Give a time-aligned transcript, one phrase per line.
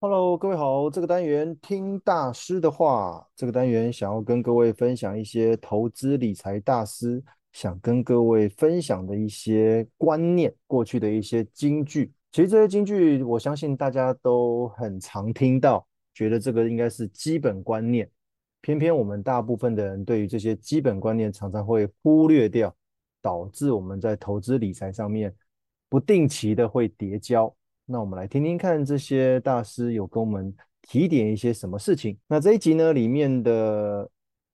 [0.00, 0.88] Hello，各位好。
[0.88, 7.20] 这个单元听大师的话，这个单元想要跟各位分享一些投资理财大师
[7.52, 12.12] 想跟各位分享的一些观念，过去的一些金句。
[12.30, 15.84] 其实这些金句，我相信大家都很常听到，
[16.14, 18.08] 觉得这个应该是基本观念。
[18.60, 22.72] 偏偏我们大部分的人对于这些基本观念常常会忽略掉，
[23.20, 25.34] 导致我们在投资理财上面
[25.88, 27.52] 不定期的会叠交。
[27.90, 32.18] 那我们来听听看，这些大师有跟我们提点一些什么事情。
[32.28, 34.06] 那这一集呢，里面的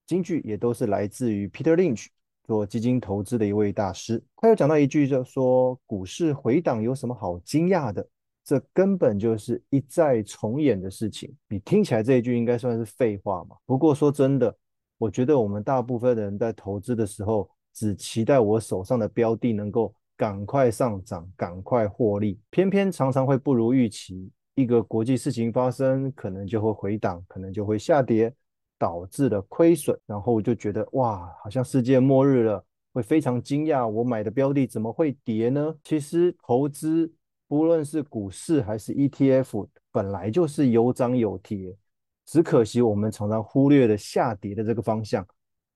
[0.06, 2.06] 金句也都是来自于 Peter Lynch，
[2.44, 4.22] 做基金投资的一位大师。
[4.36, 8.06] 他有讲到一句，就说股市回档有什么好惊讶的？
[8.44, 11.34] 这根本就是一再重演的事情。
[11.48, 13.56] 你听起来这一句应该算是废话嘛？
[13.66, 14.56] 不过说真的，
[14.96, 19.92] 我觉得我们大部分的人在投资的时候，只期待我手上的标的能够。
[20.24, 24.30] 赶快上涨，赶快获利，偏偏常常会不如预期。
[24.54, 28.32] 一个国际事情发生，可能就会回档，可能就会下跌，
[28.78, 29.94] 导致了亏损。
[30.06, 35.74] 然后我就觉得哇，好像世界末日了，会非常惊讶，我买的标的怎么会跌呢？
[35.84, 37.12] 其实投资
[37.46, 41.76] 不论是股市还是 ETF，本来就是有涨有跌，
[42.24, 45.26] 只可惜我们常常忽略了下跌的这个方向。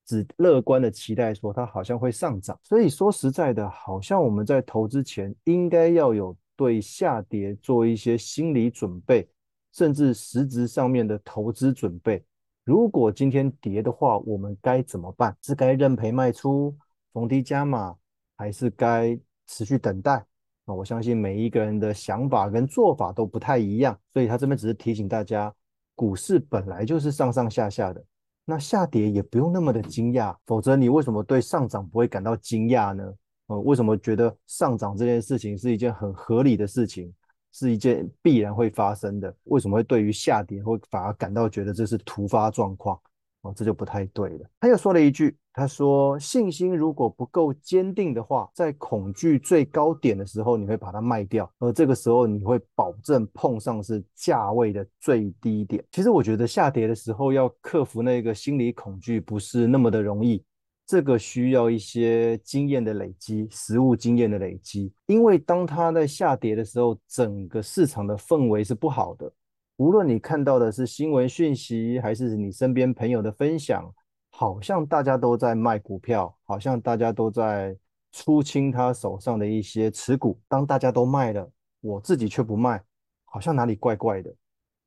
[0.09, 9.29] 只乐观的期待说它好像会上涨，所以说实在的，好像我们在投资前应该要有对下跌做一些心理准备，
[9.75, 12.25] 甚至实质上面的投资准备。
[12.65, 15.37] 如果今天跌的话，我们该怎么办？
[15.43, 16.75] 是该认赔卖出、
[17.13, 17.95] 逢低加码，
[18.35, 20.25] 还是该持续等待？
[20.65, 25.55] 啊，我相信每一个人的想法跟做法都不太一样，所以他这边只是提醒大家，
[25.95, 28.03] 股市本来就是上上下下的。
[28.51, 33.05] 那下跌也不用那么的惊讶，否则你为什么对上涨不会感到惊讶呢？
[33.49, 37.13] 呃，为什么觉得上涨这件事情是一件很合理的事情，
[37.53, 39.37] 是一件必然会发生的？
[39.45, 42.99] 为什么会对于下跌会反而感到觉得这是突发状况？
[43.43, 44.51] 哦，这就不太对了。
[44.61, 60.43] 他又说了一句，他说：“信心如果不够坚定的话，在恐惧最高点的时候，你会把它卖掉，而这个时候你会保证碰上是价位的最低点。”其实我觉得下跌的时候要克服那个心理恐惧不是那么的容易，
[60.85, 64.93] 这个需要一些经验的累积，实物经验的累积。
[65.07, 69.33] 因为当它在下跌的时候，整个市场的氛围是不好的。
[69.79, 73.89] 无论你看到的是新闻讯息，还是你身边朋友的分享，
[74.29, 77.77] 好像大家都在卖股票，好像大家都在
[78.11, 80.37] 出清他手上的一些持股。
[80.49, 81.49] 当大家都卖了，
[81.81, 82.83] 我自己却不卖，
[83.25, 84.35] 好像哪里怪怪的，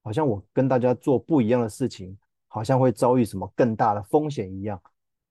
[0.04, 2.18] 好像我跟大家做不一样的事情，
[2.50, 4.78] 好像会遭遇什么更大的风险一样。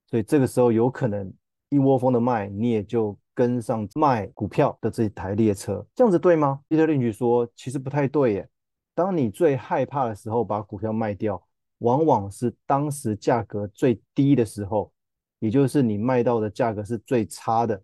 [0.07, 1.31] 所以这个时候有可能
[1.69, 8.49] 一窝蜂的卖，你也就跟上卖股票的这台列车，这样子对吗？Peter Lynch 说，其实不太对耶。
[9.01, 11.43] 当你最害怕的时候，把股票卖掉，
[11.79, 14.93] 往往是当时价格最低的时候，
[15.39, 17.81] 也就是你卖到的价格是最差的。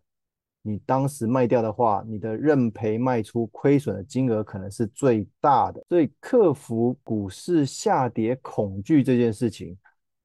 [0.62, 5.84] 你当时卖掉的话，你的认赔卖出亏损的金额可能是最大的。
[5.90, 9.76] 所以，克服股市下跌恐惧这件事情，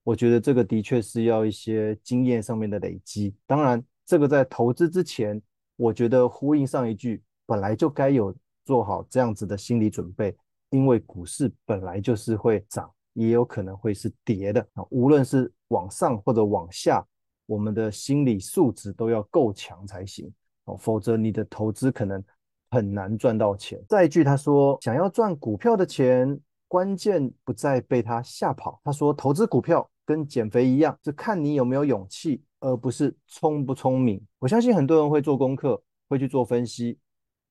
[0.02, 3.34] 我觉得这个的确是要一些经验上面的累积。
[3.46, 5.40] 当然，这个在投资之前，
[5.76, 10.36] 我觉得呼应上一句，本来就该有做好这样子的心理准备。
[10.72, 14.82] 因为股市本来就是会涨，也有可能会是跌的啊。
[14.90, 17.06] 无论是往上或者往下，
[17.44, 20.32] 我们的心理素质都要够强才行
[20.64, 22.24] 哦，否则你的投资可能
[22.70, 23.84] 很难赚到钱。
[23.86, 28.80] 再一句，他说，想要赚股票的钱，关键不在被他吓跑。
[28.82, 34.24] 他说，投资股票跟减肥一样，是看你有没有勇气，而不是聪不聪明。
[34.38, 36.98] 我相信很多人会做功课，会去做分析，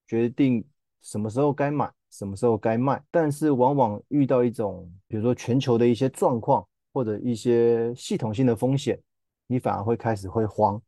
[0.08, 0.66] 决定
[1.02, 1.92] 什么时候该买。
[2.12, 3.02] 什么时候该卖？
[3.10, 9.02] 但是往往遇到一种，比如说全球的一些状况，或者一些系统性的风险，
[9.48, 10.80] 你反而会开始会慌。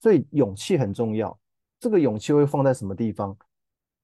[0.00, 1.38] 所以勇气很重要。
[1.78, 3.36] 这个勇气会放在什么地方？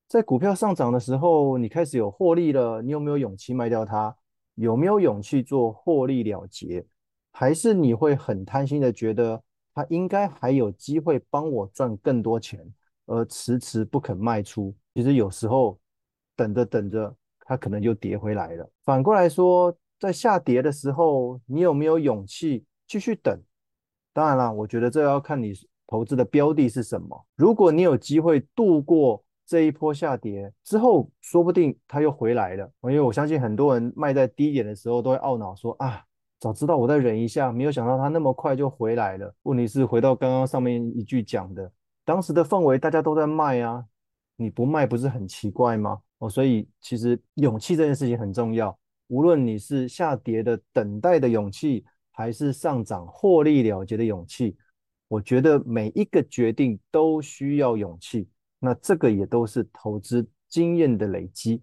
[0.06, 4.14] 在股票上涨的时候，你开始有获利了，你有没有勇气卖掉它？
[4.56, 6.84] 有没有勇气做获利了结？
[7.32, 9.42] 还是你会很贪心的觉得
[9.74, 12.60] 它应该还有机会帮我赚更多钱，
[13.06, 14.74] 而迟迟不肯卖出？
[14.94, 15.78] 其实有时候。
[16.36, 18.70] 等着等着，它可能就跌回来了。
[18.84, 23.40] 反过来说，在下跌的时候，你有没有勇气继续等？
[24.12, 25.52] 当然了，我觉得这要看你
[25.86, 27.26] 投资的标的是什么。
[27.36, 32.70] 如果你有机会度过这一波下跌之后，说不定它又回来了。
[32.82, 36.02] 因为我相信很多人卖在低点的时候都会懊恼说啊，
[36.40, 39.34] 早知道我再忍一下，没有想到它那么快就回来了。
[39.44, 41.70] 问题是回到刚刚上面一句讲的，
[42.04, 43.84] 当时的氛围大家都在卖啊。
[44.36, 46.00] 你不卖不是很奇怪吗？
[46.18, 48.78] 哦，所以其实勇气这件事情很重要。
[49.08, 54.56] 无论你是下跌的等待的勇气，还是上涨获利了结的勇气，
[55.08, 58.28] 我觉得每一个决定都需要勇气。
[58.58, 61.62] 那这个也都是投资经验的累积。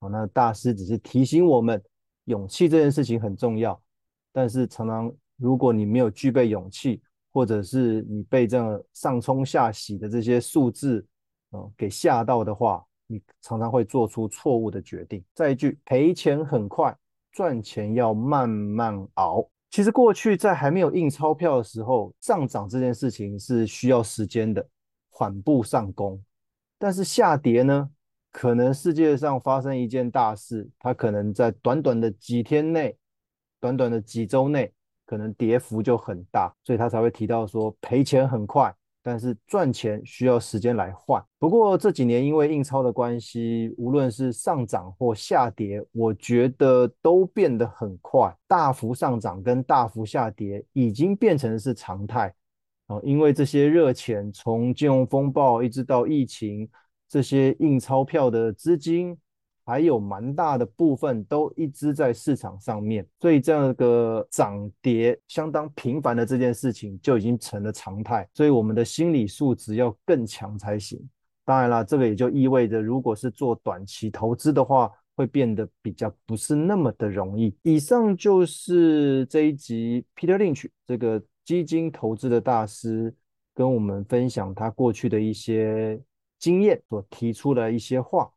[0.00, 1.82] 哦，那大师只是提醒我们，
[2.24, 3.80] 勇气这件事情很重要。
[4.32, 7.00] 但是常常如果你没有具备勇气，
[7.32, 11.06] 或者是你被这样上冲下洗的这些数字，
[11.52, 12.84] 哦，给吓到的话。
[13.08, 15.22] 你常常会做出错误的决定。
[15.34, 16.96] 再一句，赔钱很快，
[17.30, 19.46] 赚钱要慢慢熬。
[19.68, 24.66] 其实过去在还没有印钞票的时候，上涨这件事情是需要时间的，
[25.10, 26.18] 缓步上攻。
[26.78, 27.90] 但是下跌呢，
[28.30, 32.96] 可能世界上发生一件大事，它可能在短短的几天内，
[33.60, 34.72] 短短的几周内，
[35.04, 38.74] 可能跌幅就很大，所以他才会提到说赔钱很快。
[39.02, 41.22] 但是赚钱需要时间来换。
[41.38, 48.34] 不过这几年因为印钞的关系，无论是上涨或下跌，我觉得都变得很快。
[48.46, 52.32] 大幅上涨跟大幅下跌已经变成是常态。
[52.86, 56.68] 哦，因为这些热钱从金融风暴一直到疫情，
[57.08, 59.16] 这些印钞票的资金。
[59.64, 71.00] 还有蛮大的部分都一直在市场上面，所以这样一个涨跌相当频繁的这件事情就已经成了常态，所以我们的心理素质要更强才行。
[71.44, 77.54] 当然了，这个也就意味着，如果是做短期投资的话，会变得比较不是那么的容易。
[77.62, 83.14] 以上就是这一集 Peter Lynch 这个基金投资的大师
[83.54, 86.00] 跟我们分享他过去的一些
[86.38, 88.30] 经验所提出的一些话。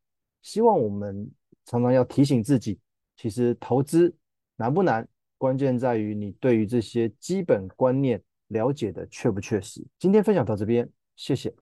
[0.45, 1.27] 希望我们
[1.65, 2.77] 常常要提醒自己，
[3.17, 4.15] 其实投资
[4.55, 5.07] 难不难，
[5.39, 9.83] 关键在于你对于这些基本观念了解的确不确实。
[9.97, 11.64] 今天分享到这边，谢谢。